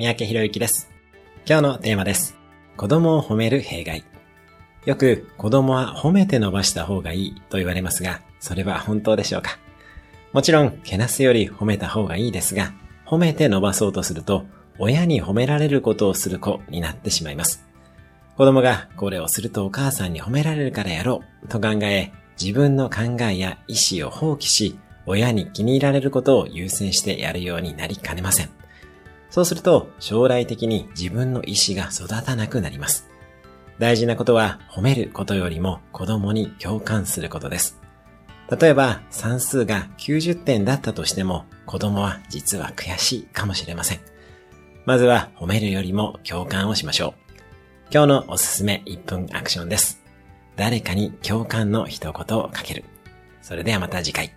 [0.00, 0.88] 三宅博之です。
[1.46, 2.34] 今日のテーマです。
[2.78, 4.02] 子供を褒める弊害。
[4.86, 9.58] よく子供は褒めて伸ばした方がいいと言われますが、それは本当でしょうか？
[10.32, 12.72] もちろん、けなすより褒めた方がいいですが、
[13.04, 14.46] 褒めて伸ばそうとすると、
[14.78, 17.68] 親に褒められることをする子になってしまいます。
[18.38, 22.10] 子供がこれをするとお母さんに褒められるからやろうと考え、
[22.40, 28.48] 自分の考えや意思を放棄し、親に気に入られることを優先してやるようになりかねません。
[29.30, 33.08] そうすると将来的に自分の意思が育たなくなります。
[33.78, 37.80] 大事なことは褒めることよりも子供に共感することです。
[38.50, 44.00] 例えば算数が90点だったとしても子供は実は悔しいかもしれません。
[44.84, 47.30] まずは褒めるよりも共感をしましょう。
[47.92, 50.02] 今日のおすすめ1分アクションです。
[50.56, 52.84] 誰かに共感の一言をかける。
[53.40, 54.34] それではまた次回。